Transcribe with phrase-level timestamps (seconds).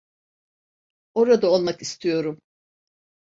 [1.13, 2.39] Orada olmak istiyorum.